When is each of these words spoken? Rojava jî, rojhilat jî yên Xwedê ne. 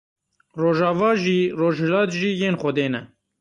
Rojava 0.61 1.11
jî, 1.23 1.39
rojhilat 1.59 2.09
jî 2.19 2.29
yên 2.41 2.55
Xwedê 2.61 2.87
ne. 2.93 3.01